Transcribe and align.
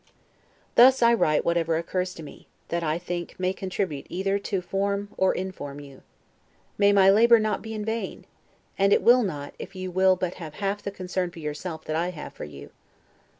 Thus 0.73 1.03
I 1.03 1.13
write 1.13 1.45
whatever 1.45 1.77
occurs 1.77 2.15
to 2.15 2.23
me, 2.23 2.47
that 2.69 2.81
I 2.83 2.97
think 2.97 3.39
may 3.39 3.53
contribute 3.53 4.07
either 4.09 4.39
to 4.39 4.59
form 4.59 5.09
or 5.15 5.31
inform 5.31 5.79
you. 5.79 6.01
May 6.75 6.91
my 6.91 7.11
labor 7.11 7.37
not 7.39 7.61
be 7.61 7.75
in 7.75 7.85
vain! 7.85 8.25
and 8.79 8.91
it 8.93 9.03
will 9.03 9.21
not, 9.21 9.53
if 9.59 9.75
you 9.75 9.91
will 9.91 10.15
but 10.15 10.33
have 10.41 10.55
half 10.55 10.81
the 10.81 10.89
concern 10.89 11.29
for 11.29 11.37
yourself 11.37 11.85
that 11.85 11.95
I 11.95 12.09
have 12.09 12.33
for 12.33 12.45
you. 12.45 12.71